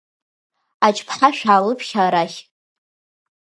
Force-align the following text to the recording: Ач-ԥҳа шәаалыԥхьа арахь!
Ач-ԥҳа 0.87 1.29
шәаалыԥхьа 1.37 1.99
арахь! 2.07 2.39